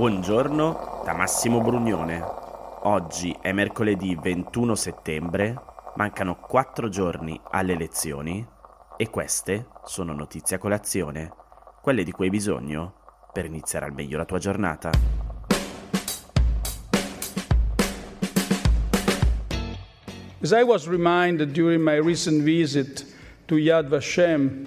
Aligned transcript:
Buongiorno 0.00 1.02
da 1.04 1.12
Massimo 1.12 1.60
Brugnone. 1.60 2.24
Oggi 2.84 3.36
è 3.38 3.52
mercoledì 3.52 4.16
21 4.18 4.74
settembre, 4.74 5.54
mancano 5.96 6.36
4 6.36 6.88
giorni 6.88 7.38
alle 7.50 7.74
elezioni 7.74 8.42
e 8.96 9.10
queste 9.10 9.66
sono 9.84 10.14
notizie 10.14 10.56
a 10.56 10.58
colazione, 10.58 11.30
quelle 11.82 12.02
di 12.02 12.12
cui 12.12 12.24
hai 12.24 12.30
bisogno 12.30 12.94
per 13.30 13.44
iniziare 13.44 13.84
al 13.84 13.92
meglio 13.92 14.16
la 14.16 14.24
tua 14.24 14.38
giornata. 14.38 14.90
As 20.40 20.50
I 20.50 20.62
was 20.62 20.86
reminded 20.88 21.52
during 21.52 21.82
my 21.82 22.00
recent 22.00 22.42
visit 22.42 23.04
to 23.44 23.56
Yad 23.58 23.90
Vashem, 23.90 24.66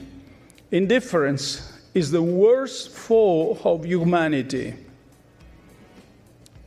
indifference 0.70 1.89
is 1.93 2.11
the 2.11 2.21
worst 2.21 2.91
foe 2.91 3.57
of 3.63 3.84
humanity. 3.84 4.91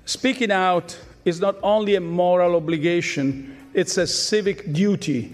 Speaking 0.06 0.52
out 0.52 0.96
is 1.24 1.40
not 1.40 1.56
only 1.64 1.96
a 1.96 2.00
moral 2.00 2.54
obligation, 2.54 3.56
it's 3.74 3.98
a 3.98 4.06
civic 4.06 4.72
duty. 4.72 5.32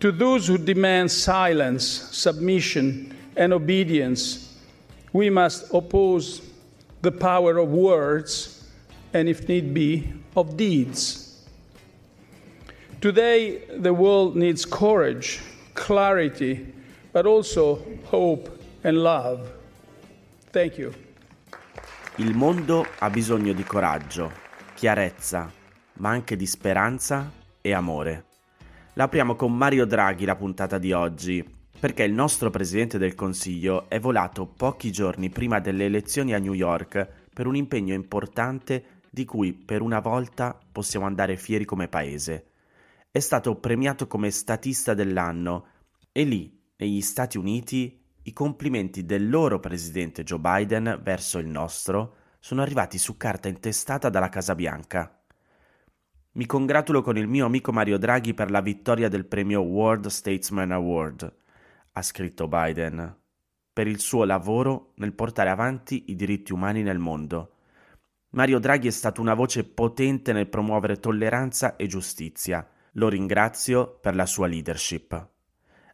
To 0.00 0.10
those 0.10 0.46
who 0.46 0.56
demand 0.56 1.12
silence, 1.12 1.84
submission, 1.84 3.14
and 3.36 3.52
obedience, 3.52 4.58
we 5.12 5.28
must 5.28 5.72
oppose 5.72 6.40
the 7.02 7.12
power 7.12 7.58
of 7.58 7.68
words 7.68 8.66
and, 9.12 9.28
if 9.28 9.46
need 9.48 9.74
be, 9.74 10.12
of 10.34 10.56
deeds. 10.56 11.44
Today, 13.02 13.58
the 13.68 13.92
world 13.92 14.34
needs 14.34 14.64
courage, 14.64 15.40
clarity, 15.74 16.72
but 17.12 17.26
also 17.26 17.82
hope 18.06 18.62
and 18.82 19.02
love. 19.02 19.50
Thank 20.52 20.78
you. 20.78 20.94
Il 22.18 22.34
mondo 22.34 22.86
ha 23.00 23.10
bisogno 23.10 23.52
di 23.52 23.62
coraggio, 23.62 24.32
chiarezza, 24.74 25.52
ma 25.98 26.08
anche 26.08 26.34
di 26.34 26.46
speranza 26.46 27.30
e 27.60 27.74
amore. 27.74 28.24
L'apriamo 28.94 29.34
con 29.34 29.54
Mario 29.54 29.84
Draghi 29.84 30.24
la 30.24 30.34
puntata 30.34 30.78
di 30.78 30.92
oggi, 30.92 31.44
perché 31.78 32.04
il 32.04 32.14
nostro 32.14 32.48
Presidente 32.48 32.96
del 32.96 33.14
Consiglio 33.14 33.90
è 33.90 34.00
volato 34.00 34.46
pochi 34.46 34.90
giorni 34.90 35.28
prima 35.28 35.60
delle 35.60 35.84
elezioni 35.84 36.32
a 36.32 36.38
New 36.38 36.54
York 36.54 37.26
per 37.34 37.46
un 37.46 37.54
impegno 37.54 37.92
importante 37.92 39.02
di 39.10 39.26
cui 39.26 39.52
per 39.52 39.82
una 39.82 40.00
volta 40.00 40.58
possiamo 40.72 41.04
andare 41.04 41.36
fieri 41.36 41.66
come 41.66 41.86
Paese. 41.86 42.46
È 43.10 43.18
stato 43.18 43.56
premiato 43.56 44.06
come 44.06 44.30
statista 44.30 44.94
dell'anno 44.94 45.66
e 46.12 46.24
lì, 46.24 46.50
negli 46.78 47.02
Stati 47.02 47.36
Uniti, 47.36 48.05
i 48.26 48.32
complimenti 48.32 49.04
del 49.04 49.28
loro 49.28 49.60
presidente 49.60 50.24
Joe 50.24 50.40
Biden 50.40 51.00
verso 51.02 51.38
il 51.38 51.46
nostro 51.46 52.16
sono 52.40 52.60
arrivati 52.60 52.98
su 52.98 53.16
carta 53.16 53.46
intestata 53.46 54.08
dalla 54.08 54.28
Casa 54.28 54.56
Bianca. 54.56 55.22
Mi 56.32 56.44
congratulo 56.44 57.02
con 57.02 57.16
il 57.16 57.28
mio 57.28 57.46
amico 57.46 57.70
Mario 57.70 57.98
Draghi 57.98 58.34
per 58.34 58.50
la 58.50 58.60
vittoria 58.60 59.08
del 59.08 59.26
premio 59.26 59.60
World 59.60 60.08
Statesman 60.08 60.72
Award, 60.72 61.36
ha 61.92 62.02
scritto 62.02 62.48
Biden, 62.48 63.16
per 63.72 63.86
il 63.86 64.00
suo 64.00 64.24
lavoro 64.24 64.92
nel 64.96 65.12
portare 65.12 65.50
avanti 65.50 66.10
i 66.10 66.16
diritti 66.16 66.52
umani 66.52 66.82
nel 66.82 66.98
mondo. 66.98 67.52
Mario 68.30 68.58
Draghi 68.58 68.88
è 68.88 68.90
stato 68.90 69.20
una 69.20 69.34
voce 69.34 69.62
potente 69.62 70.32
nel 70.32 70.48
promuovere 70.48 70.98
tolleranza 70.98 71.76
e 71.76 71.86
giustizia. 71.86 72.68
Lo 72.92 73.08
ringrazio 73.08 73.98
per 74.00 74.16
la 74.16 74.26
sua 74.26 74.48
leadership. 74.48 75.34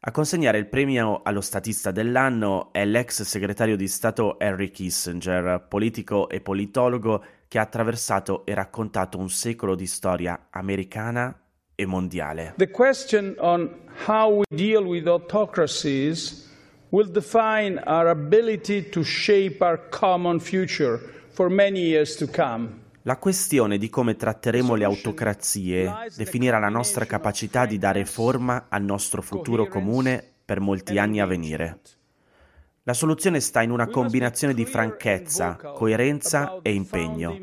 A 0.04 0.10
consegnare 0.10 0.58
il 0.58 0.66
premio 0.66 1.20
allo 1.22 1.40
statista 1.40 1.92
dell'anno 1.92 2.72
è 2.72 2.84
l'ex 2.84 3.22
segretario 3.22 3.76
di 3.76 3.86
Stato 3.86 4.36
Henry 4.40 4.72
Kissinger, 4.72 5.64
politico 5.68 6.28
e 6.28 6.40
politologo 6.40 7.22
che 7.46 7.60
ha 7.60 7.62
attraversato 7.62 8.44
e 8.44 8.52
raccontato 8.52 9.16
un 9.16 9.30
secolo 9.30 9.76
di 9.76 9.86
storia 9.86 10.48
americana 10.50 11.40
e 11.76 11.86
mondiale. 11.86 12.54
The 12.56 12.70
question 12.70 13.36
on 13.38 13.70
how 14.08 14.38
we 14.38 14.44
deal 14.48 14.82
with 14.82 15.06
autocracies 15.06 16.50
will 16.88 17.08
define 17.08 17.80
our 17.86 18.08
ability 18.08 18.88
to 18.88 19.04
shape 19.04 19.64
our 19.64 19.88
common 19.90 20.40
future 20.40 20.98
for 21.30 21.48
many 21.48 21.78
years 21.78 22.16
to 22.16 22.26
come. 22.26 22.81
La 23.04 23.16
questione 23.16 23.78
di 23.78 23.90
come 23.90 24.14
tratteremo 24.14 24.76
le 24.76 24.84
autocrazie 24.84 25.92
definirà 26.16 26.60
la 26.60 26.68
nostra 26.68 27.04
capacità 27.04 27.66
di 27.66 27.76
dare 27.76 28.04
forma 28.04 28.66
al 28.68 28.84
nostro 28.84 29.22
futuro 29.22 29.66
comune 29.66 30.24
per 30.44 30.60
molti 30.60 30.98
anni 30.98 31.20
a 31.20 31.26
venire. 31.26 31.80
La 32.84 32.94
soluzione 32.94 33.40
sta 33.40 33.62
in 33.62 33.70
una 33.70 33.88
combinazione 33.88 34.54
di 34.54 34.64
franchezza, 34.64 35.56
coerenza 35.56 36.58
e 36.62 36.74
impegno. 36.74 37.36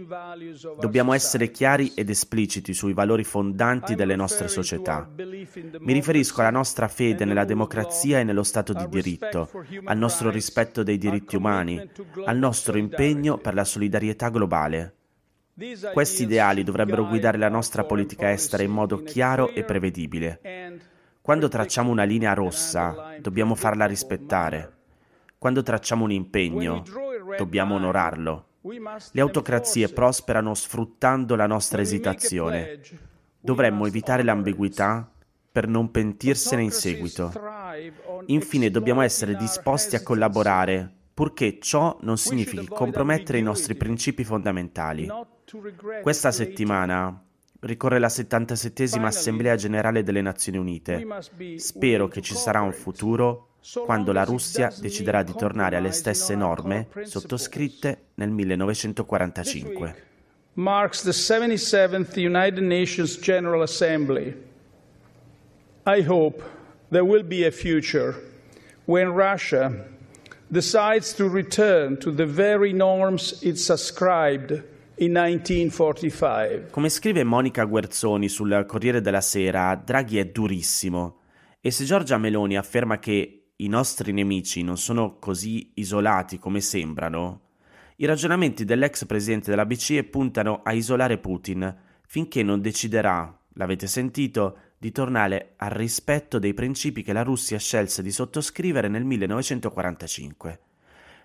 Dobbiamo 0.80 1.12
essere 1.12 1.52
chiari 1.52 1.94
ed 1.94 2.10
espliciti 2.10 2.74
sui 2.74 2.94
valori 2.94 3.26
fondanti 3.26 3.96
delle 3.96 4.16
nostre 4.16 4.48
società. 4.48 5.10
Mi 5.16 5.94
riferisco 5.94 6.40
alla 6.40 6.52
nostra 6.52 6.88
fede 6.88 7.26
nella 7.26 7.46
democrazia 7.46 8.20
e 8.20 8.24
nello 8.24 8.44
Stato 8.44 8.72
di 8.72 8.88
diritto, 8.88 9.50
al 9.86 9.98
nostro 9.98 10.30
rispetto 10.30 10.84
dei 10.84 10.98
diritti 10.98 11.36
umani, 11.36 11.90
al 12.26 12.38
nostro 12.38 12.78
impegno 12.78 13.38
per 13.38 13.54
la 13.54 13.66
solidarietà 13.66 14.30
globale. 14.30 14.94
Questi 15.92 16.24
ideali 16.24 16.64
dovrebbero 16.64 17.06
guidare 17.06 17.38
la 17.38 17.50
nostra 17.50 17.84
politica 17.84 18.32
estera 18.32 18.64
in 18.64 18.72
modo 18.72 19.04
chiaro 19.04 19.50
e 19.50 19.66
prevedibile. 19.66 20.40
Quando 21.22 21.50
tracciamo 21.50 21.92
una 21.92 22.04
linea 22.04 22.34
rossa, 22.34 23.18
dobbiamo 23.20 23.56
farla 23.56 23.86
rispettare. 23.86 24.78
Quando 25.38 25.62
tracciamo 25.62 26.06
un 26.06 26.12
impegno, 26.12 26.84
dobbiamo 27.38 27.76
onorarlo. 27.76 28.46
Le 29.12 29.22
autocrazie 29.22 29.90
prosperano 29.90 30.54
sfruttando 30.54 31.36
la 31.36 31.46
nostra 31.46 31.82
esitazione. 31.82 32.80
Dovremmo 33.40 33.86
evitare 33.86 34.24
l'ambiguità 34.24 35.12
per 35.52 35.68
non 35.68 35.92
pentirsene 35.92 36.64
in 36.64 36.72
seguito. 36.72 37.34
Infine 38.28 38.70
dobbiamo 38.70 39.02
essere 39.02 39.36
disposti 39.36 39.96
a 39.96 40.04
collaborare, 40.04 40.90
purché 41.14 41.60
ciò 41.60 41.98
non 42.02 42.18
significhi 42.18 42.68
compromettere 42.68 43.40
i 43.40 43.44
nostri 43.44 43.76
principi 43.76 44.24
fondamentali. 44.24 45.10
Questa 46.02 46.32
settimana 46.32 47.24
ricorre 47.62 47.98
la 47.98 48.08
77esima 48.08 49.06
Assemblea 49.06 49.56
Generale 49.56 50.04
delle 50.04 50.22
Nazioni 50.22 50.60
Unite. 50.60 51.06
Spero 51.58 52.08
che 52.08 52.22
ci 52.22 52.36
sarà 52.36 52.62
un 52.62 52.72
futuro 52.72 53.56
quando 53.86 54.12
la 54.12 54.24
Russia 54.24 54.72
deciderà 54.80 55.24
di 55.24 55.34
tornare 55.34 55.76
alle 55.76 55.92
stesse 55.92 56.36
norme 56.36 56.88
sottoscritte 57.04 58.10
nel 58.16 58.30
1945. 58.30 60.08
Marks 60.54 61.02
the 61.04 61.12
77th 61.12 62.18
United 62.18 62.64
Nations 62.64 63.18
General 63.20 63.62
Assembly. 63.62 64.36
I 65.86 66.04
hope 66.08 66.44
there 66.90 67.04
will 67.04 67.24
be 67.24 67.46
a 67.46 67.52
future 67.52 68.16
when 68.86 69.10
Russia 69.10 69.88
decides 70.48 71.14
to 71.14 71.28
return 71.28 71.98
to 71.98 72.14
the 72.14 72.26
very 72.26 72.74
norms 72.74 73.42
it 73.42 73.58
subscribed 73.58 74.64
in 75.00 75.12
1945. 75.12 76.68
Come 76.72 76.90
scrive 76.90 77.24
Monica 77.24 77.64
Guerzoni 77.64 78.28
sul 78.28 78.66
Corriere 78.68 79.02
della 79.02 79.22
Sera, 79.22 79.76
Draghi 79.76 80.18
è 80.18 80.26
durissimo 80.26 81.20
e 81.62 81.72
se 81.72 81.86
Giorgia 81.86 82.18
Meloni 82.18 82.58
afferma 82.58 83.00
che 83.00 83.52
i 83.56 83.68
nostri 83.68 84.12
nemici 84.12 84.62
non 84.62 84.78
sono 84.78 85.18
così 85.18 85.72
isolati 85.76 86.38
come 86.38 86.62
sembrano, 86.62 87.48
i 87.98 88.06
ragionamenti 88.06 88.64
dell'ex 88.64 89.06
presidente 89.06 89.50
della 89.50 89.66
BCE 89.66 90.06
puntano 90.06 90.62
a 90.64 90.72
isolare 90.72 91.18
Putin 91.18 91.76
finché 92.08 92.44
non 92.44 92.62
deciderà, 92.62 93.38
l'avete 93.54 93.88
sentito, 93.88 94.58
di 94.78 94.92
tornare 94.94 95.54
al 95.58 95.72
rispetto 95.72 96.40
dei 96.40 96.54
principi 96.54 97.04
che 97.04 97.12
la 97.12 97.24
Russia 97.24 97.58
scelse 97.58 98.02
di 98.02 98.12
sottoscrivere 98.12 98.88
nel 98.88 99.04
1945. 99.04 100.60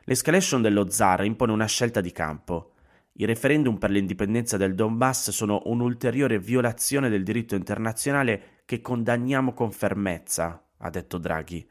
L'escalation 0.05 0.61
dello 0.61 0.91
zar 0.91 1.25
impone 1.25 1.53
una 1.53 1.67
scelta 1.67 2.01
di 2.01 2.11
campo. 2.11 2.74
I 3.17 3.27
referendum 3.27 3.77
per 3.77 3.91
l'indipendenza 3.91 4.57
del 4.57 4.75
Donbass 4.75 5.31
sono 5.31 5.63
un'ulteriore 5.67 6.41
violazione 6.41 7.09
del 7.09 7.23
diritto 7.23 7.55
internazionale 7.55 8.63
che 8.65 8.81
condanniamo 8.81 9.53
con 9.53 9.71
fermezza, 9.71 10.67
ha 10.79 10.91
detto 10.91 11.19
Draghi. 11.19 11.65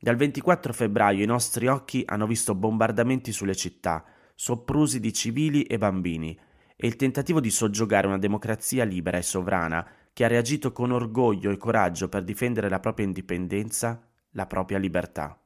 Dal 0.00 0.16
24 0.16 0.72
febbraio 0.72 1.22
i 1.22 1.26
nostri 1.26 1.68
occhi 1.68 2.02
hanno 2.04 2.26
visto 2.26 2.56
bombardamenti 2.56 3.30
sulle 3.30 3.54
città, 3.54 4.04
soprusi 4.34 4.98
di 4.98 5.12
civili 5.12 5.62
e 5.62 5.78
bambini, 5.78 6.36
e 6.74 6.86
il 6.88 6.96
tentativo 6.96 7.38
di 7.38 7.50
soggiogare 7.50 8.08
una 8.08 8.18
democrazia 8.18 8.82
libera 8.82 9.16
e 9.16 9.22
sovrana 9.22 9.88
che 10.12 10.24
ha 10.24 10.28
reagito 10.28 10.72
con 10.72 10.90
orgoglio 10.90 11.52
e 11.52 11.56
coraggio 11.56 12.08
per 12.08 12.24
difendere 12.24 12.68
la 12.68 12.80
propria 12.80 13.06
indipendenza, 13.06 14.04
la 14.30 14.46
propria 14.46 14.78
libertà. 14.78 15.40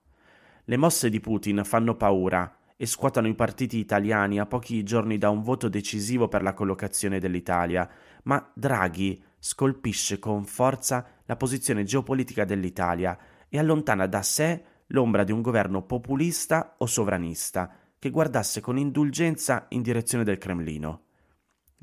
Le 0.65 0.76
mosse 0.79 1.11
di 1.11 1.20
Putin 1.20 1.61
fanno 1.65 1.97
paura 1.97 2.56
e 2.82 2.87
scuotano 2.87 3.29
i 3.29 3.34
partiti 3.37 3.79
italiani 3.79 4.40
a 4.40 4.46
pochi 4.46 4.82
giorni 4.82 5.17
da 5.17 5.31
un 5.31 5.40
voto 5.40 5.69
decisivo 5.69 6.26
per 6.26 6.43
la 6.43 6.52
collocazione 6.52 7.20
dell'Italia, 7.20 7.88
ma 8.25 8.50
Draghi 8.56 9.23
scolpisce 9.38 10.19
con 10.19 10.44
forza 10.44 11.20
la 11.26 11.37
posizione 11.37 11.84
geopolitica 11.84 12.44
dell'Italia 12.44 13.17
e 13.49 13.56
allontana 13.56 14.08
da 14.08 14.23
sé 14.23 14.64
l'ombra 14.88 15.23
di 15.23 15.31
un 15.31 15.43
governo 15.43 15.82
populista 15.82 16.75
o 16.79 16.87
sovranista, 16.87 17.73
che 18.00 18.11
guardasse 18.11 18.61
con 18.61 18.76
indulgenza 18.76 19.67
in 19.69 19.82
direzione 19.82 20.25
del 20.25 20.38
Cremlino. 20.38 21.05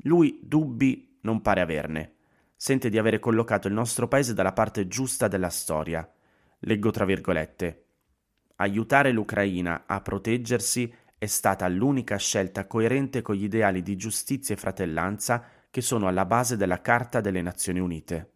Lui 0.02 0.38
dubbi 0.42 1.16
non 1.22 1.40
pare 1.40 1.62
averne. 1.62 2.16
Sente 2.54 2.90
di 2.90 2.98
avere 2.98 3.20
collocato 3.20 3.68
il 3.68 3.72
nostro 3.72 4.06
paese 4.06 4.34
dalla 4.34 4.52
parte 4.52 4.86
giusta 4.86 5.28
della 5.28 5.48
storia. 5.48 6.06
Leggo 6.58 6.90
tra 6.90 7.06
virgolette. 7.06 7.84
Aiutare 8.60 9.10
l'Ucraina 9.10 9.84
a 9.86 10.02
proteggersi 10.02 10.92
è 11.16 11.24
stata 11.24 11.66
l'unica 11.66 12.16
scelta 12.16 12.66
coerente 12.66 13.22
con 13.22 13.34
gli 13.34 13.44
ideali 13.44 13.80
di 13.80 13.96
giustizia 13.96 14.54
e 14.54 14.58
fratellanza 14.58 15.42
che 15.70 15.80
sono 15.80 16.08
alla 16.08 16.26
base 16.26 16.58
della 16.58 16.82
Carta 16.82 17.22
delle 17.22 17.40
Nazioni 17.40 17.78
Unite. 17.78 18.32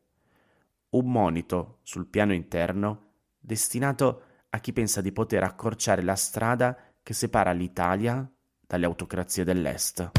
Un 0.91 1.11
monito 1.11 1.81
sul 1.83 2.07
piano 2.07 2.33
interno 2.33 3.11
destinato 3.39 4.23
a 4.49 4.61
chi 4.61 4.73
pensa 4.73 5.03
di 5.03 5.13
poter 5.13 5.43
accorciare 5.43 6.01
la 6.01 6.17
strada 6.17 6.75
che 7.03 7.13
separa 7.13 7.53
l'Italia 7.53 8.27
dalle 8.67 8.87
autocrazie 8.87 9.45
dell'Est. 9.45 10.11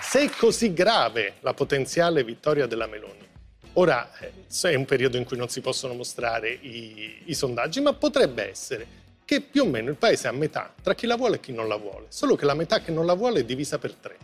Se 0.00 0.20
è 0.20 0.30
così 0.36 0.72
grave 0.72 1.34
la 1.42 1.54
potenziale 1.54 2.24
vittoria 2.24 2.66
della 2.66 2.88
Meloni, 2.88 3.27
ora 3.74 4.10
eh, 4.18 4.32
è 4.70 4.74
un 4.74 4.84
periodo 4.84 5.16
in 5.16 5.24
cui 5.24 5.36
non 5.36 5.48
si 5.48 5.60
possono 5.60 5.94
mostrare 5.94 6.50
i, 6.50 7.22
i 7.24 7.34
sondaggi, 7.34 7.80
ma 7.80 7.92
potrebbe 7.92 8.48
essere 8.48 8.86
che 9.24 9.40
più 9.42 9.64
o 9.64 9.66
meno 9.66 9.90
il 9.90 9.96
paese 9.96 10.26
è 10.26 10.30
a 10.30 10.34
metà 10.34 10.72
tra 10.82 10.94
chi 10.94 11.06
la 11.06 11.16
vuole 11.16 11.36
e 11.36 11.40
chi 11.40 11.52
non 11.52 11.68
la 11.68 11.76
vuole, 11.76 12.06
solo 12.08 12.34
che 12.34 12.46
la 12.46 12.54
metà 12.54 12.80
che 12.80 12.90
non 12.90 13.04
la 13.04 13.14
vuole 13.14 13.40
è 13.40 13.44
divisa 13.44 13.78
per 13.78 13.92
tre. 13.92 14.16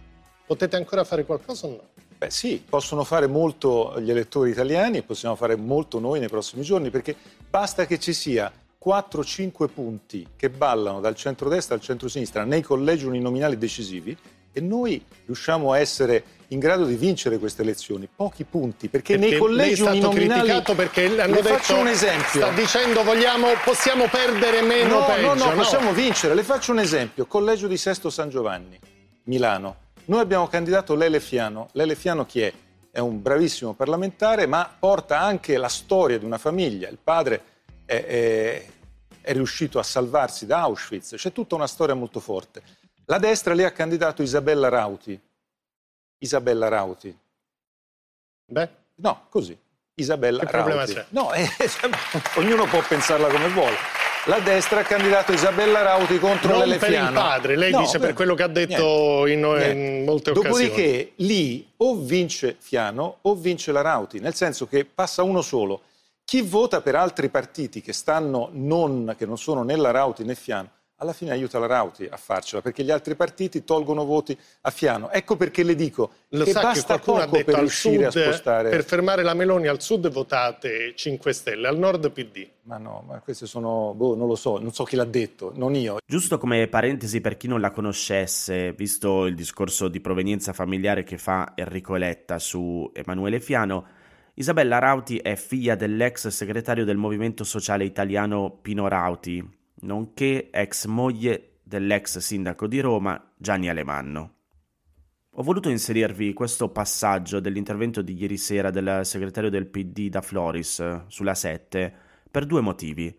Potete 0.47 0.77
ancora 0.77 1.05
fare 1.05 1.25
qualcosa 1.25 1.67
o 1.67 1.71
no? 1.71 1.89
Beh 2.17 2.31
sì, 2.31 2.63
possono 2.67 3.05
fare 3.05 3.27
molto 3.27 4.01
gli 4.01 4.11
elettori 4.11 4.51
italiani 4.51 4.99
e 4.99 5.03
possiamo 5.03 5.35
fare 5.35 5.57
molto 5.57 5.99
noi 5.99 6.21
nei 6.21 6.29
prossimi 6.29 6.63
giorni 6.63 6.91
perché 6.91 7.15
basta 7.51 7.87
che 7.87 7.99
ci 7.99 8.13
sia 8.13 8.51
4-5 8.83 9.69
punti 9.69 10.27
che 10.37 10.51
ballano 10.51 11.01
dal 11.01 11.15
centro-destra 11.15 11.75
al 11.75 11.81
centro-sinistra 11.81 12.45
nei 12.45 12.63
collegi 12.63 13.07
uninominali 13.07 13.59
decisivi 13.59 14.17
e 14.55 14.61
noi 14.61 15.05
riusciamo 15.27 15.73
a 15.73 15.79
essere 15.79 16.25
in 16.49 16.61
grado 16.61 16.85
di 16.85 16.95
vincere 16.95 17.39
queste 17.39 17.63
elezioni. 17.63 18.09
Pochi 18.15 18.45
punti, 18.45 18.89
perché, 18.89 19.19
perché 19.19 19.31
nei 19.31 19.39
collegi 19.39 19.73
è 19.73 19.77
stato 19.77 20.09
criticato 20.11 20.75
perché 20.75 21.21
hanno 21.21 21.35
detto, 21.35 21.49
faccio 21.49 21.77
un 21.77 21.89
esempio. 21.89 22.41
Sta 22.41 22.51
dicendo 22.53 23.03
vogliamo, 23.03 23.49
possiamo 23.65 24.07
perdere 24.07 24.63
meno 24.63 25.01
no, 25.01 25.07
peggio. 25.07 25.27
No, 25.27 25.35
no, 25.35 25.45
no, 25.47 25.55
possiamo 25.57 25.93
vincere. 25.93 26.35
Le 26.35 26.45
faccio 26.45 26.71
un 26.71 26.79
esempio. 26.79 27.27
Collegio 27.27 27.67
di 27.67 27.77
Sesto 27.77 28.09
San 28.09 28.31
Giovanni, 28.31 28.79
Milano. 29.25 29.83
Noi 30.07 30.21
abbiamo 30.21 30.47
candidato 30.47 30.95
Lele 30.95 31.19
Fiano. 31.19 31.69
Lele 31.73 31.97
Fiano 31.97 32.25
chi 32.25 32.43
è? 32.43 32.53
È 32.91 33.01
un 33.01 33.21
bravissimo 33.21 33.73
parlamentare, 33.73 34.47
ma 34.47 34.73
porta 34.79 35.19
anche 35.19 35.57
la 35.57 35.69
storia 35.69 36.19
di 36.19 36.25
una 36.25 36.39
famiglia. 36.39 36.89
Il 36.89 36.99
padre 37.03 37.43
è, 37.85 38.05
è, 38.05 38.67
è 39.21 39.33
riuscito 39.33 39.81
a 39.81 39.83
salvarsi 39.83 40.47
da 40.47 40.61
Auschwitz. 40.61 41.15
C'è 41.17 41.33
tutta 41.33 41.57
una 41.57 41.67
storia 41.67 41.95
molto 41.95 42.21
forte. 42.21 42.63
La 43.07 43.19
destra 43.19 43.55
lì 43.55 43.65
ha 43.65 43.71
candidato 43.71 44.23
Isabella 44.23 44.69
Rauti. 44.69 45.21
Isabella 46.19 46.69
Rauti. 46.69 47.17
Beh? 48.47 48.69
No, 48.97 49.27
così. 49.29 49.57
Isabella 49.97 50.45
che 50.45 50.53
Rauti. 50.53 50.71
problema 50.71 50.93
c'è? 50.93 51.07
No, 51.11 51.33
eh, 51.35 51.49
ognuno 52.37 52.65
può 52.67 52.83
pensarla 52.87 53.29
come 53.29 53.49
vuole. 53.49 53.77
La 54.27 54.39
destra 54.39 54.81
ha 54.81 54.85
candidato 54.85 55.33
Isabella 55.33 55.83
Rauti 55.83 56.19
contro 56.19 56.53
non 56.53 56.61
Lele 56.61 56.79
per 56.79 56.89
Fiano. 56.89 57.09
il 57.09 57.15
padre, 57.15 57.57
lei 57.57 57.73
no, 57.73 57.81
dice 57.81 57.99
per 57.99 58.15
quello 58.15 58.35
che 58.35 58.43
ha 58.43 58.49
detto 58.49 59.27
in, 59.27 59.41
in, 59.41 60.05
molte 60.05 60.33
Dopodiché, 60.33 60.33
occasioni. 60.33 60.69
Dopodiché 60.69 61.13
lì 61.17 61.73
o 61.77 61.97
vince 61.97 62.57
Fiano 62.59 63.19
o 63.21 63.35
vince 63.35 63.71
la 63.71 63.83
Rauti, 63.83 64.21
nel 64.21 64.35
senso 64.35 64.67
che 64.67 64.87
passa 64.87 65.23
uno 65.23 65.43
solo. 65.43 65.83
Chi 66.25 66.41
vota 66.41 66.81
per 66.81 66.95
altri 66.97 67.29
partiti 67.29 67.83
che, 67.83 67.93
stanno 67.93 68.49
non, 68.53 69.15
che 69.19 69.27
non 69.27 69.37
sono 69.37 69.63
né 69.63 69.77
la 69.77 69.91
Rauti 69.91 70.25
né 70.25 70.35
Fiano 70.35 70.71
alla 71.05 71.13
fine 71.13 71.31
aiuta 71.31 71.59
la 71.59 71.67
Rauti 71.67 72.07
a 72.11 72.17
farcela, 72.17 72.61
perché 72.61 72.83
gli 72.83 72.91
altri 72.91 73.15
partiti 73.15 73.63
tolgono 73.65 74.05
voti 74.05 74.37
a 74.63 74.71
Fiano. 74.71 75.11
Ecco 75.11 75.37
perché 75.37 75.63
le 75.63 75.75
dico 75.75 76.11
Lo 76.31 76.45
che 76.45 76.51
sa 76.51 76.63
basta 76.63 76.99
che 76.99 77.05
poco 77.05 77.45
per 77.45 77.59
riuscire 77.61 78.11
sud, 78.11 78.23
a 78.23 78.25
spostare... 78.25 78.71
per 78.71 78.85
fermare 78.85 79.23
la 79.23 79.35
Meloni 79.35 79.69
al 79.69 79.81
sud 79.81 80.11
votate 80.11 80.95
5 80.97 81.33
Stelle, 81.33 81.69
al 81.69 81.79
nord 81.79 82.11
PD. 82.11 82.49
Ma 82.63 82.79
no, 82.79 83.05
ma 83.07 83.21
queste 83.21 83.47
sono, 83.47 83.93
boh, 83.95 84.17
non 84.17 84.27
lo 84.27 84.37
so, 84.37 84.59
non 84.59 84.73
so 84.73 84.85
chi 84.85 84.97
l'ha 84.97 85.05
detto, 85.05 85.53
non 85.55 85.75
io. 85.75 85.99
Giusto 86.05 86.39
come 86.39 86.67
parentesi 86.67 87.21
per 87.21 87.37
chi 87.37 87.47
non 87.47 87.61
la 87.61 87.71
conoscesse, 87.71 88.73
visto 88.73 89.27
il 89.27 89.35
discorso 89.35 89.89
di 89.89 90.01
provenienza 90.01 90.53
familiare 90.53 91.05
che 91.05 91.19
fa 91.19 91.53
Enrico 91.55 91.95
Letta 91.97 92.39
su 92.39 92.91
Emanuele 92.95 93.39
Fiano, 93.41 93.87
Isabella 94.37 94.79
Rauti 94.79 95.19
è 95.19 95.37
figlia 95.37 95.77
dell'ex 95.77 96.27
segretario 96.29 96.85
del 96.85 96.97
Movimento 96.97 97.45
Sociale 97.45 97.85
Italiano 97.85 98.59
Pino 98.61 98.89
Rauti, 98.89 99.63
nonché 99.85 100.51
ex 100.51 100.87
moglie 100.87 101.59
dell'ex 101.63 102.19
sindaco 102.19 102.67
di 102.67 102.81
Roma 102.81 103.33
Gianni 103.37 103.69
Alemanno. 103.69 104.33
Ho 105.37 105.43
voluto 105.43 105.69
inserirvi 105.69 106.33
questo 106.33 106.69
passaggio 106.69 107.41
dell'intervento 107.41 108.03
di 108.03 108.15
ieri 108.15 108.37
sera 108.37 108.71
del 108.71 109.05
segretario 109.05 109.51
del 109.51 109.67
PD 109.67 110.09
da 110.09 110.21
Floris 110.21 111.07
sulla 111.09 111.35
7 111.35 111.95
per 112.31 112.47
due 112.47 112.61
motivi. 112.61 113.15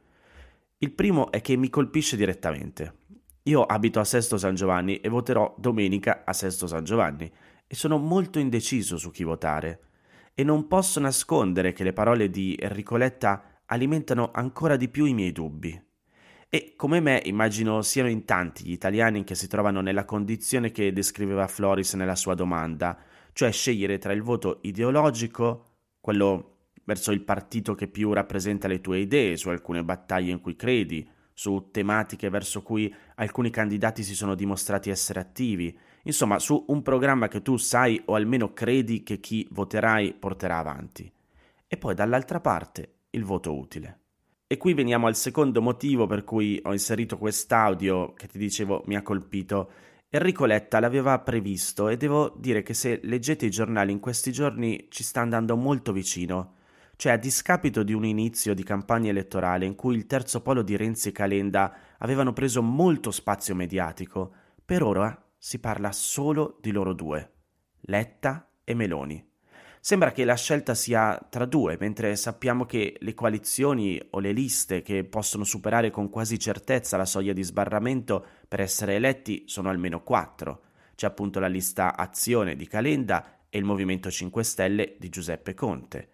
Il 0.78 0.92
primo 0.92 1.32
è 1.32 1.42
che 1.42 1.56
mi 1.58 1.70
colpisce 1.70 2.16
direttamente. 2.16 3.04
Io 3.44 3.64
abito 3.64 4.00
a 4.00 4.04
Sesto 4.04 4.38
San 4.38 4.56
Giovanni 4.56 5.02
e 5.02 5.10
voterò 5.10 5.56
domenica 5.58 6.24
a 6.26 6.34
Sesto 6.34 6.68
San 6.68 6.84
Giovanni 6.84 7.32
e 7.68 7.76
sono 7.76 7.98
molto 7.98 8.40
indeciso 8.40 8.98
su 8.98 9.12
chi 9.12 9.24
votare. 9.24 9.82
E 10.34 10.44
non 10.44 10.68
posso 10.68 11.00
nascondere 11.00 11.74
che 11.74 11.84
le 11.84 11.94
parole 11.94 12.30
di 12.30 12.58
Enrico 12.60 12.98
Letta 12.98 13.62
alimentano 13.66 14.32
ancora 14.34 14.78
di 14.78 14.90
più 14.90 15.06
i 15.06 15.14
miei 15.14 15.32
dubbi. 15.32 15.85
E 16.50 16.74
come 16.76 17.00
me 17.00 17.22
immagino 17.26 17.82
siano 17.82 18.10
in 18.10 18.24
tanti 18.24 18.66
gli 18.66 18.72
italiani 18.72 19.24
che 19.24 19.36
si 19.36 19.48
trovano 19.48 19.82
nella 19.82 20.06
condizione 20.06 20.72
che 20.72 20.94
descriveva 20.94 21.48
Floris 21.48 21.94
nella 21.96 22.16
sua 22.16 22.34
domanda, 22.34 22.98
cioè 23.34 23.52
scegliere 23.52 23.98
tra 23.98 24.14
il 24.14 24.22
voto 24.22 24.60
ideologico, 24.62 25.66
quello 26.00 26.52
verso 26.86 27.12
il 27.12 27.22
partito 27.22 27.76
che 27.76 27.88
più 27.88 28.14
rappresenta 28.14 28.68
le 28.68 28.80
tue 28.80 29.00
idee, 29.00 29.38
su 29.38 29.50
alcune 29.50 29.84
battaglie 29.84 30.32
in 30.32 30.40
cui 30.40 30.56
credi, 30.56 31.08
su 31.34 31.68
tematiche 31.72 32.30
verso 32.30 32.62
cui 32.62 32.94
alcuni 33.16 33.50
candidati 33.50 34.04
si 34.04 34.16
sono 34.16 34.36
dimostrati 34.36 34.90
essere 34.90 35.20
attivi, 35.20 35.78
insomma 36.04 36.40
su 36.40 36.64
un 36.70 36.82
programma 36.82 37.28
che 37.28 37.42
tu 37.42 37.58
sai 37.58 38.02
o 38.06 38.16
almeno 38.16 38.54
credi 38.54 39.04
che 39.04 39.20
chi 39.20 39.46
voterai 39.52 40.14
porterà 40.14 40.60
avanti. 40.60 41.12
E 41.68 41.78
poi 41.78 41.94
dall'altra 41.94 42.40
parte 42.40 43.00
il 43.10 43.26
voto 43.26 43.58
utile. 43.58 44.05
E 44.48 44.58
qui 44.58 44.76
veniamo 44.76 45.08
al 45.08 45.16
secondo 45.16 45.60
motivo 45.60 46.06
per 46.06 46.24
cui 46.24 46.60
ho 46.64 46.72
inserito 46.72 47.18
quest'audio 47.18 48.14
che 48.14 48.28
ti 48.28 48.38
dicevo 48.38 48.84
mi 48.86 48.96
ha 48.96 49.02
colpito. 49.02 49.72
Enrico 50.08 50.46
Letta 50.46 50.80
l'aveva 50.80 51.18
previsto 51.18 51.90
e 51.90 51.98
devo 51.98 52.32
dire 52.38 52.62
che 52.62 52.76
se 52.76 53.00
leggete 53.02 53.48
i 53.48 53.50
giornali 53.50 53.92
in 53.92 54.00
questi 54.00 54.32
giorni 54.32 54.86
ci 54.90 55.04
sta 55.04 55.22
andando 55.22 55.56
molto 55.56 55.92
vicino. 55.92 56.58
Cioè 56.96 57.14
a 57.14 57.18
discapito 57.18 57.82
di 57.82 57.94
un 57.94 58.06
inizio 58.06 58.54
di 58.54 58.62
campagna 58.62 59.10
elettorale 59.10 59.66
in 59.66 59.74
cui 59.74 59.96
il 59.96 60.06
terzo 60.06 60.44
polo 60.44 60.62
di 60.62 60.78
Renzi 60.78 61.10
e 61.10 61.12
Calenda 61.12 61.76
avevano 61.98 62.32
preso 62.32 62.62
molto 62.62 63.10
spazio 63.10 63.56
mediatico, 63.56 64.32
per 64.64 64.84
ora 64.84 65.28
si 65.36 65.58
parla 65.58 65.92
solo 65.92 66.60
di 66.62 66.72
loro 66.72 66.94
due, 66.94 67.32
Letta 67.82 68.48
e 68.64 68.76
Meloni. 68.76 69.35
Sembra 69.86 70.12
che 70.12 70.26
la 70.26 70.34
scelta 70.34 70.74
sia 70.74 71.16
tra 71.30 71.46
due, 71.46 71.78
mentre 71.80 72.16
sappiamo 72.16 72.66
che 72.66 72.96
le 72.98 73.14
coalizioni 73.14 74.02
o 74.10 74.20
le 74.20 74.32
liste 74.32 74.82
che 74.82 75.04
possono 75.04 75.44
superare 75.44 75.92
con 75.92 76.10
quasi 76.10 76.40
certezza 76.40 76.98
la 76.98 77.06
soglia 77.06 77.34
di 77.34 77.44
sbarramento 77.44 78.26
per 78.48 78.62
essere 78.62 78.96
eletti 78.96 79.44
sono 79.46 79.70
almeno 79.70 80.02
quattro. 80.02 80.62
C'è 80.96 81.06
appunto 81.06 81.40
la 81.40 81.46
lista 81.46 81.96
Azione 81.96 82.56
di 82.56 82.66
Calenda 82.66 83.42
e 83.48 83.60
il 83.60 83.64
Movimento 83.64 84.10
5 84.10 84.44
Stelle 84.44 84.96
di 84.98 85.10
Giuseppe 85.10 85.54
Conte. 85.54 86.10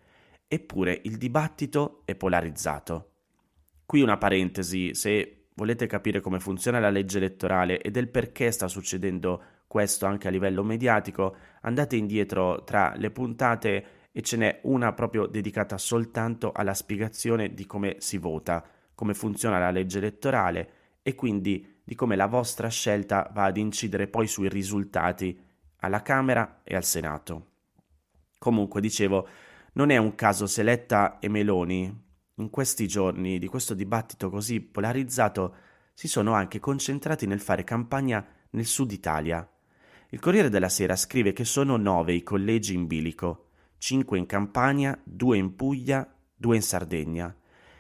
Eppure 0.50 1.00
il 1.06 1.16
dibattito 1.16 2.01
è 2.04 2.13
polarizzato. 2.16 3.12
Qui 3.86 4.01
una 4.01 4.18
parentesi, 4.18 4.94
se 4.96 5.46
volete 5.54 5.88
capire 5.88 6.20
come 6.20 6.42
funziona 6.42 6.80
la 6.82 6.90
legge 6.90 7.20
elettorale 7.20 7.80
e 7.80 7.90
del 7.90 8.10
perché 8.10 8.51
sta 8.51 8.68
succedendo 8.68 9.42
questo 9.72 10.06
anche 10.06 10.28
a 10.28 10.32
livello 10.32 10.66
mediatico, 10.66 11.34
andate 11.62 11.96
indietro 11.96 12.66
tra 12.66 12.94
le 12.98 13.10
puntate 13.10 13.86
e 14.12 14.22
ce 14.22 14.36
n'è 14.36 14.60
una 14.63 14.92
proprio 14.92 15.28
dedicata 15.28 15.78
soltanto 15.78 16.51
alla 16.51 16.74
spiegazione 16.74 17.54
di 17.54 17.66
come 17.66 17.96
si 18.00 18.18
vota, 18.18 18.66
come 18.94 19.13
funziona 19.13 19.60
la 19.60 19.72
legge 19.72 20.00
elettorale 20.00 20.72
e 21.01 21.16
quindi 21.16 21.80
di 21.86 21.96
come 21.96 22.18
la 22.18 22.25
vostra 22.25 22.68
scelta 22.68 23.32
va 23.34 23.46
ad 23.46 23.56
incidere 23.56 24.08
poi 24.08 24.28
sui 24.28 24.50
risultati 24.50 25.40
alla 25.78 26.01
Camera 26.01 26.60
e 26.66 26.75
al 26.75 26.84
Senato. 26.84 27.51
Comunque, 28.38 28.82
dicevo, 28.82 29.25
non 29.75 29.90
è 29.90 29.96
un 29.96 30.16
caso 30.16 30.48
se 30.48 30.63
Letta 30.63 31.20
e 31.20 31.30
Meloni, 31.30 32.10
in 32.36 32.50
questi 32.50 32.90
giorni 32.90 33.40
di 33.40 33.48
questo 33.48 33.74
dibattito 33.74 34.30
così 34.30 34.60
polarizzato, 34.60 35.56
si 35.94 36.10
sono 36.10 36.34
anche 36.34 36.60
concentrati 36.60 37.25
nel 37.25 37.40
fare 37.40 37.63
campagna 37.63 38.25
nel 38.50 38.66
sud 38.66 38.92
Italia, 38.92 39.48
il 40.13 40.20
Corriere 40.20 40.50
della 40.50 40.68
Sera 40.68 40.98
scrive 40.98 41.32
che 41.32 41.46
sono 41.46 41.77
nove 41.77 42.12
i 42.12 42.22
collegi 42.22 42.74
in 42.74 42.86
bilico, 42.86 43.48
cinque 43.77 44.18
in 44.18 44.25
Campania, 44.25 45.00
due 45.06 45.38
in 45.38 45.56
Puglia, 45.56 46.06
due 46.36 46.58
in 46.58 46.62
Sardegna. 46.62 47.34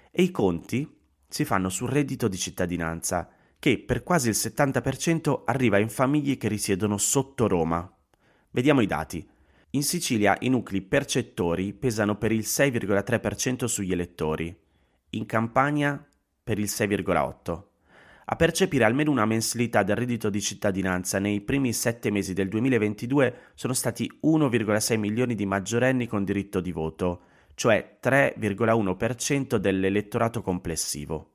E 0.09 0.23
i 0.23 0.31
conti 0.31 0.89
si 1.27 1.43
fanno 1.43 1.67
sul 1.67 1.89
reddito 1.89 2.29
di 2.29 2.37
cittadinanza, 2.37 3.29
che 3.59 3.79
per 3.79 4.03
quasi 4.03 4.29
il 4.29 4.35
70% 4.37 5.41
arriva 5.43 5.77
in 5.77 5.89
famiglie 5.89 6.37
che 6.37 6.47
risiedono 6.47 6.97
sotto 6.97 7.49
Roma. 7.49 7.93
Vediamo 8.51 8.79
i 8.79 8.87
dati. 8.87 9.27
In 9.71 9.83
Sicilia 9.83 10.37
i 10.39 10.47
nuclei 10.47 10.81
percettori 10.81 11.73
pesano 11.73 12.15
per 12.15 12.31
il 12.31 12.43
6,3% 12.45 13.65
sugli 13.65 13.91
elettori, 13.91 14.57
in 15.09 15.25
Campania 15.25 16.01
per 16.41 16.59
il 16.59 16.69
6,8%. 16.69 17.70
A 18.31 18.37
percepire 18.37 18.85
almeno 18.85 19.11
una 19.11 19.25
mensilità 19.25 19.83
del 19.83 19.97
reddito 19.97 20.29
di 20.29 20.39
cittadinanza 20.39 21.19
nei 21.19 21.41
primi 21.41 21.73
sette 21.73 22.09
mesi 22.11 22.31
del 22.31 22.47
2022 22.47 23.49
sono 23.55 23.73
stati 23.73 24.09
1,6 24.23 24.97
milioni 24.97 25.35
di 25.35 25.45
maggiorenni 25.45 26.07
con 26.07 26.23
diritto 26.23 26.61
di 26.61 26.71
voto, 26.71 27.23
cioè 27.55 27.97
3,1% 28.01 29.57
dell'elettorato 29.57 30.41
complessivo. 30.41 31.33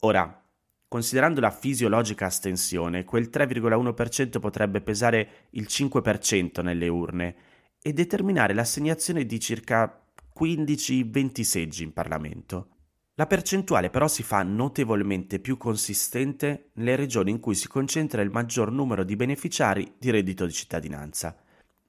Ora, 0.00 0.44
considerando 0.88 1.40
la 1.40 1.52
fisiologica 1.52 2.26
astensione, 2.26 3.04
quel 3.04 3.28
3,1% 3.32 4.40
potrebbe 4.40 4.80
pesare 4.80 5.46
il 5.50 5.66
5% 5.70 6.64
nelle 6.64 6.88
urne 6.88 7.36
e 7.80 7.92
determinare 7.92 8.54
l'assegnazione 8.54 9.24
di 9.24 9.38
circa 9.38 10.04
15-20 10.36 11.40
seggi 11.42 11.84
in 11.84 11.92
Parlamento. 11.92 12.73
La 13.16 13.26
percentuale 13.26 13.90
però 13.90 14.08
si 14.08 14.24
fa 14.24 14.42
notevolmente 14.42 15.38
più 15.38 15.56
consistente 15.56 16.70
nelle 16.74 16.96
regioni 16.96 17.30
in 17.30 17.38
cui 17.38 17.54
si 17.54 17.68
concentra 17.68 18.22
il 18.22 18.30
maggior 18.30 18.72
numero 18.72 19.04
di 19.04 19.14
beneficiari 19.14 19.94
di 19.98 20.10
reddito 20.10 20.44
di 20.46 20.52
cittadinanza. 20.52 21.36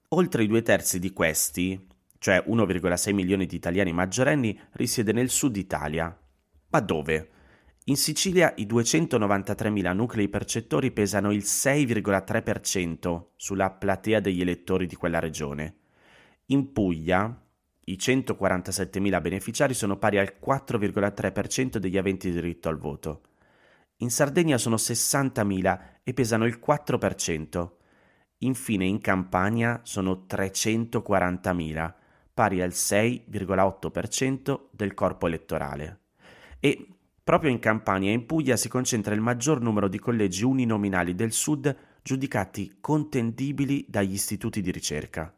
Oltre 0.10 0.44
i 0.44 0.48
due 0.48 0.62
terzi 0.62 1.00
di 1.00 1.12
questi, 1.14 1.88
cioè 2.20 2.44
1,6 2.48 3.14
milioni 3.14 3.48
di 3.48 3.56
italiani 3.56 3.92
maggiorenni, 3.92 4.60
risiede 4.74 5.14
nel 5.14 5.32
sud 5.32 5.56
Italia. 5.56 6.16
Ma 6.70 6.80
dove? 6.80 7.30
In 7.86 7.98
Sicilia 7.98 8.54
i 8.58 8.68
293.000 8.68 9.94
nuclei 9.96 10.30
percettori 10.30 10.92
pesano 10.92 11.32
il 11.32 11.44
6,3% 11.44 13.30
sulla 13.36 13.72
platea 13.72 14.20
degli 14.20 14.42
elettori 14.42 14.86
di 14.86 14.96
quella 14.96 15.20
regione. 15.20 15.78
In 16.48 16.72
Puglia 16.72 17.45
i 17.86 17.98
147.000 17.98 19.22
beneficiari 19.22 19.74
sono 19.74 19.98
pari 19.98 20.18
al 20.18 20.34
4,3% 20.44 21.78
degli 21.78 21.98
aventi 21.98 22.32
diritto 22.32 22.70
al 22.70 22.78
voto. 22.78 23.22
In 23.98 24.10
Sardegna 24.10 24.58
sono 24.58 24.76
60.000 24.76 25.80
e 26.04 26.14
pesano 26.14 26.46
il 26.46 26.60
4%. 26.66 27.70
Infine 28.40 28.86
in 28.86 29.00
Campania 29.00 29.82
sono 29.84 30.26
340.000, 30.28 31.94
pari 32.34 32.62
al 32.62 32.72
6,8% 32.72 34.60
del 34.72 34.94
corpo 34.94 35.28
elettorale. 35.28 36.00
E 36.60 36.88
proprio 37.24 37.52
in 37.52 37.60
Campania 37.60 38.10
e 38.10 38.14
in 38.14 38.26
Puglia 38.26 38.58
si 38.58 38.68
concentra 38.68 39.14
il 39.14 39.22
maggior 39.22 39.62
numero 39.62 39.88
di 39.88 40.00
collegi 40.00 40.44
uninominali 40.44 41.16
del 41.16 41.32
Sud 41.32 41.76
giudicati 42.04 42.78
contendibili 42.82 43.86
dagli 43.88 44.14
istituti 44.14 44.62
di 44.62 44.72
ricerca. 44.72 45.34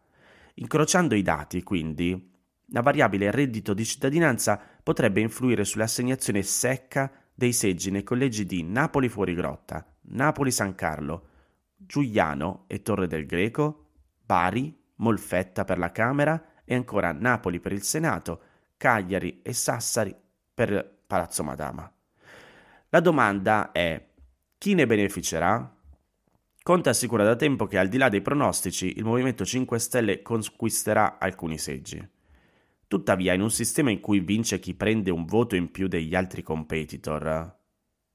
Incrociando 0.56 1.14
i 1.14 1.22
dati, 1.22 1.62
quindi, 1.62 2.36
la 2.72 2.82
variabile 2.82 3.32
reddito 3.32 3.74
di 3.74 3.86
cittadinanza 3.86 4.60
potrebbe 4.84 5.22
influire 5.22 5.64
sull'assegnazione 5.64 6.42
secca 6.42 7.12
dei 7.34 7.54
seggi 7.54 7.92
nei 7.92 8.04
collegi 8.04 8.46
di 8.46 8.64
Napoli 8.64 9.10
Fuorigrotta, 9.10 9.86
Napoli 10.10 10.52
San 10.52 10.76
Carlo, 10.76 11.28
Giuliano 11.76 12.66
e 12.68 12.82
Torre 12.82 13.08
del 13.08 13.26
Greco, 13.26 13.90
Bari, 14.26 14.76
Molfetta 14.96 15.64
per 15.64 15.78
la 15.78 15.92
Camera 15.92 16.62
e 16.66 16.76
ancora 16.76 17.12
Napoli 17.12 17.60
per 17.60 17.72
il 17.72 17.84
Senato, 17.84 18.42
Cagliari 18.76 19.42
e 19.44 19.54
Sassari 19.54 20.16
per 20.54 21.02
Palazzo 21.06 21.44
Madama. 21.44 21.90
La 22.90 23.00
domanda 23.00 23.72
è 23.72 24.06
chi 24.58 24.74
ne 24.74 24.88
beneficerà? 24.88 25.76
Conte 26.64 26.90
assicura 26.90 27.24
da 27.24 27.36
tempo 27.36 27.66
che 27.66 27.78
al 27.78 27.88
di 27.88 27.98
là 27.98 28.10
dei 28.10 28.22
pronostici 28.22 28.98
il 28.98 29.06
Movimento 29.06 29.46
5 29.46 29.80
Stelle 29.80 30.22
conquisterà 30.22 31.18
alcuni 31.20 31.58
seggi. 31.58 32.16
Tuttavia, 32.88 33.34
in 33.34 33.42
un 33.42 33.52
sistema 33.52 33.92
in 33.92 34.00
cui 34.00 34.22
vince 34.22 34.60
chi 34.60 34.74
prende 34.74 35.12
un 35.12 35.26
voto 35.26 35.58
in 35.58 35.72
più 35.72 35.90
degli 35.90 36.16
altri 36.16 36.42
competitor, 36.42 37.54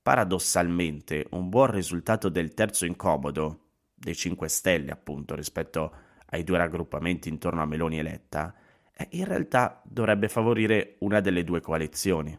paradossalmente 0.01 1.27
un 1.33 1.51
buon 1.51 1.71
risultato 1.71 2.31
del 2.31 2.55
terzo 2.55 2.87
incomodo, 2.87 3.59
dei 3.95 4.15
5 4.15 4.49
Stelle 4.49 4.91
appunto 4.91 5.35
rispetto 5.35 5.95
ai 6.31 6.43
due 6.43 6.57
raggruppamenti 6.57 7.29
intorno 7.29 7.61
a 7.61 7.67
Meloni 7.67 7.99
eletta, 7.99 8.55
eh, 8.97 9.09
in 9.11 9.27
realtà 9.27 9.83
dovrebbe 9.85 10.29
favorire 10.29 10.97
una 11.01 11.21
delle 11.21 11.45
due 11.45 11.61
coalizioni. 11.61 12.37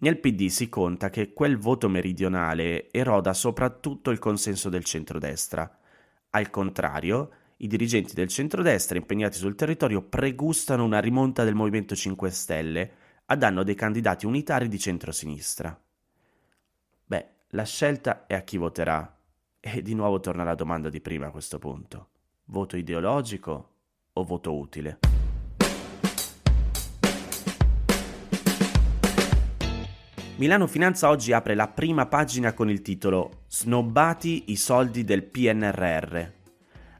Nel 0.00 0.18
PD 0.18 0.46
si 0.48 0.68
conta 0.68 1.08
che 1.08 1.32
quel 1.32 1.56
voto 1.56 1.88
meridionale 1.88 2.92
eroda 2.92 3.32
soprattutto 3.32 4.10
il 4.10 4.18
consenso 4.18 4.68
del 4.68 4.84
centrodestra. 4.84 5.78
Al 6.30 6.50
contrario, 6.50 7.30
i 7.62 7.66
dirigenti 7.66 8.14
del 8.14 8.28
centrodestra 8.28 8.96
impegnati 8.96 9.36
sul 9.36 9.54
territorio 9.54 10.00
pregustano 10.00 10.84
una 10.84 10.98
rimonta 10.98 11.44
del 11.44 11.54
Movimento 11.54 11.94
5 11.94 12.30
Stelle 12.30 12.90
a 13.26 13.36
danno 13.36 13.62
dei 13.62 13.74
candidati 13.74 14.24
unitari 14.24 14.66
di 14.66 14.78
centrosinistra. 14.78 15.78
Beh, 17.04 17.28
la 17.48 17.64
scelta 17.64 18.26
è 18.26 18.34
a 18.34 18.42
chi 18.42 18.56
voterà. 18.56 19.14
E 19.60 19.82
di 19.82 19.94
nuovo 19.94 20.20
torna 20.20 20.42
la 20.42 20.54
domanda 20.54 20.88
di 20.88 21.02
prima 21.02 21.26
a 21.26 21.30
questo 21.30 21.58
punto. 21.58 22.08
Voto 22.46 22.78
ideologico 22.78 23.72
o 24.14 24.24
voto 24.24 24.56
utile? 24.56 25.00
Milano 30.36 30.66
Finanza 30.66 31.10
oggi 31.10 31.34
apre 31.34 31.54
la 31.54 31.68
prima 31.68 32.06
pagina 32.06 32.54
con 32.54 32.70
il 32.70 32.80
titolo 32.80 33.42
Snobbati 33.48 34.50
i 34.50 34.56
soldi 34.56 35.04
del 35.04 35.24
PNRR. 35.24 36.38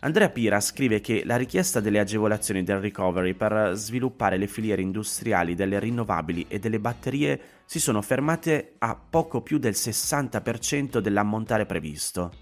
Andrea 0.03 0.31
Pira 0.31 0.61
scrive 0.61 1.03
che 1.03 1.25
la 1.27 1.37
richiesta 1.37 1.79
delle 1.79 1.99
agevolazioni 1.99 2.63
del 2.63 2.81
recovery 2.81 3.35
per 3.35 3.73
sviluppare 3.75 4.39
le 4.39 4.47
filiere 4.47 4.81
industriali 4.81 5.55
delle 5.55 5.79
rinnovabili 5.79 6.47
e 6.49 6.59
delle 6.59 6.81
batterie 6.81 7.39
si 7.67 7.79
sono 7.79 8.01
fermate 8.01 8.77
a 8.79 8.97
poco 8.97 9.43
più 9.43 9.59
del 9.59 9.75
60% 9.75 11.01
dell'ammontare 11.01 11.67
previsto. 11.67 12.33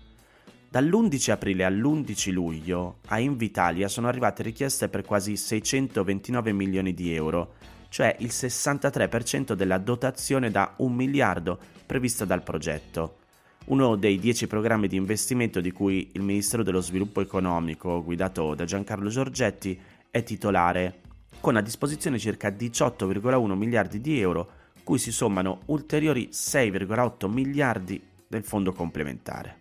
Dall'11 0.69 1.33
aprile 1.33 1.65
all'11 1.65 2.31
luglio 2.31 2.99
a 3.09 3.19
Invitalia 3.19 3.89
sono 3.89 4.07
arrivate 4.07 4.45
richieste 4.45 4.89
per 4.89 5.03
quasi 5.03 5.37
629 5.37 6.53
milioni 6.53 6.95
di 6.95 7.13
euro, 7.13 7.55
cioè 7.89 8.15
il 8.21 8.29
63% 8.29 9.55
della 9.55 9.79
dotazione 9.79 10.53
da 10.53 10.75
un 10.77 10.95
miliardo 10.95 11.59
prevista 11.85 12.25
dal 12.25 12.45
progetto. 12.45 13.17
Uno 13.69 13.97
dei 13.97 14.19
dieci 14.19 14.47
programmi 14.47 14.89
di 14.89 14.97
investimento 14.97 15.61
di 15.61 15.73
cui 15.73 16.09
il 16.13 16.23
Ministero 16.23 16.63
dello 16.63 16.81
Sviluppo 16.81 17.21
Economico, 17.21 18.03
guidato 18.03 18.55
da 18.55 18.65
Giancarlo 18.65 19.11
Giorgetti, 19.11 19.79
è 20.11 20.23
titolare, 20.23 21.01
con 21.41 21.55
a 21.55 21.61
disposizione 21.61 22.19
circa 22.19 22.49
18,1 22.49 23.53
miliardi 23.53 24.01
di 24.01 24.19
euro, 24.21 24.51
cui 24.83 24.97
si 24.97 25.13
sommano 25.13 25.61
ulteriori 25.67 26.31
6,8 26.33 27.31
miliardi 27.31 28.03
del 28.27 28.43
fondo 28.43 28.73
complementare. 28.73 29.59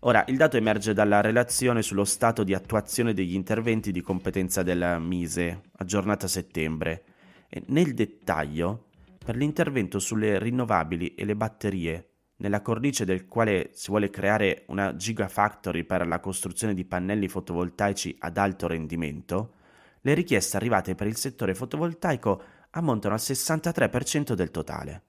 Ora, 0.00 0.24
il 0.28 0.38
dato 0.38 0.56
emerge 0.56 0.94
dalla 0.94 1.20
relazione 1.20 1.82
sullo 1.82 2.06
stato 2.06 2.44
di 2.44 2.54
attuazione 2.54 3.12
degli 3.12 3.34
interventi 3.34 3.92
di 3.92 4.00
competenza 4.00 4.62
del 4.62 4.96
Mise, 5.02 5.64
aggiornata 5.76 6.24
a 6.24 6.30
settembre, 6.30 7.04
e 7.50 7.62
nel 7.66 7.92
dettaglio, 7.92 8.86
per 9.22 9.36
l'intervento 9.36 9.98
sulle 9.98 10.38
rinnovabili 10.38 11.14
e 11.14 11.26
le 11.26 11.36
batterie, 11.36 12.07
nella 12.38 12.62
cornice 12.62 13.04
del 13.04 13.26
quale 13.26 13.70
si 13.72 13.90
vuole 13.90 14.10
creare 14.10 14.64
una 14.66 14.96
gigafactory 14.96 15.84
per 15.84 16.06
la 16.06 16.20
costruzione 16.20 16.74
di 16.74 16.84
pannelli 16.84 17.28
fotovoltaici 17.28 18.16
ad 18.20 18.36
alto 18.36 18.66
rendimento, 18.66 19.54
le 20.00 20.14
richieste 20.14 20.56
arrivate 20.56 20.94
per 20.94 21.06
il 21.06 21.16
settore 21.16 21.54
fotovoltaico 21.54 22.42
ammontano 22.70 23.14
al 23.14 23.20
63% 23.20 24.34
del 24.34 24.50
totale. 24.50 25.02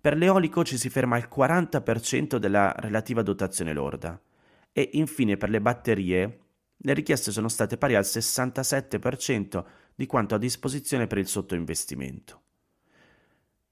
Per 0.00 0.16
l'eolico 0.16 0.64
ci 0.64 0.78
si 0.78 0.90
ferma 0.90 1.16
al 1.16 1.28
40% 1.32 2.36
della 2.36 2.74
relativa 2.78 3.22
dotazione 3.22 3.72
lorda 3.72 4.20
e 4.72 4.90
infine 4.94 5.36
per 5.36 5.50
le 5.50 5.60
batterie 5.60 6.38
le 6.84 6.94
richieste 6.94 7.30
sono 7.30 7.48
state 7.48 7.76
pari 7.76 7.94
al 7.94 8.02
67% 8.02 9.64
di 9.94 10.06
quanto 10.06 10.34
a 10.34 10.38
disposizione 10.38 11.06
per 11.06 11.18
il 11.18 11.28
sottoinvestimento. 11.28 12.40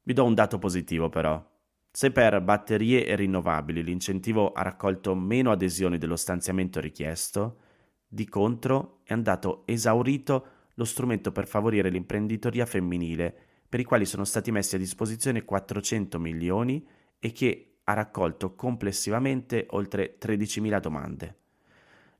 Vi 0.02 0.12
do 0.12 0.24
un 0.24 0.34
dato 0.34 0.58
positivo 0.58 1.08
però. 1.08 1.49
Se 1.92 2.12
per 2.12 2.40
batterie 2.40 3.04
e 3.04 3.16
rinnovabili 3.16 3.82
l'incentivo 3.82 4.52
ha 4.52 4.62
raccolto 4.62 5.14
meno 5.16 5.50
adesioni 5.50 5.98
dello 5.98 6.14
stanziamento 6.14 6.78
richiesto, 6.78 7.58
di 8.06 8.28
contro 8.28 9.00
è 9.02 9.12
andato 9.12 9.62
esaurito 9.66 10.46
lo 10.74 10.84
strumento 10.84 11.32
per 11.32 11.48
favorire 11.48 11.90
l'imprenditoria 11.90 12.64
femminile, 12.64 13.34
per 13.68 13.80
i 13.80 13.84
quali 13.84 14.04
sono 14.04 14.24
stati 14.24 14.52
messi 14.52 14.76
a 14.76 14.78
disposizione 14.78 15.44
400 15.44 16.18
milioni 16.18 16.86
e 17.18 17.32
che 17.32 17.78
ha 17.84 17.92
raccolto 17.92 18.54
complessivamente 18.54 19.66
oltre 19.70 20.16
13.000 20.18 20.80
domande. 20.80 21.34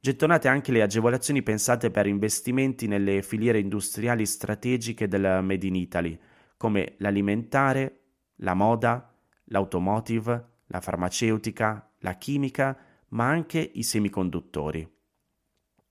Gettonate 0.01 0.49
anche 0.49 0.73
le 0.73 0.83
agevolazioni 0.83 1.43
pensate 1.43 1.91
per 1.91 2.07
investimenti 2.07 2.87
nelle 2.89 3.23
filiere 3.23 3.61
industriali 3.61 4.27
strategiche 4.27 5.07
del 5.07 5.41
Made 5.43 5.67
in 5.67 5.77
Italy, 5.77 6.19
come 6.57 6.95
l'alimentare, 6.99 8.01
la 8.37 8.55
moda, 8.55 9.10
l'automotive, 9.51 10.49
la 10.67 10.81
farmaceutica, 10.81 11.93
la 11.99 12.15
chimica, 12.15 12.77
ma 13.09 13.29
anche 13.29 13.59
i 13.75 13.83
semiconduttori. 13.83 14.89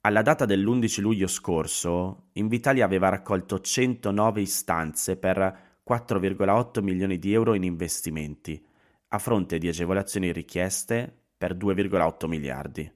Alla 0.02 0.22
data 0.22 0.46
dell'11 0.46 1.02
luglio 1.02 1.28
scorso, 1.28 2.30
Invitalia 2.34 2.86
aveva 2.86 3.10
raccolto 3.10 3.60
109 3.60 4.42
istanze 4.42 5.18
per 5.18 5.38
4,8 5.86 6.82
milioni 6.82 7.20
di 7.20 7.34
euro 7.34 7.54
in 7.54 7.64
investimenti, 7.64 8.66
a 9.10 9.18
fronte 9.18 9.58
di 9.58 9.68
agevolazioni 9.68 10.32
richieste 10.32 11.14
per 11.38 11.56
2,8 11.56 12.28
miliardi. 12.28 12.92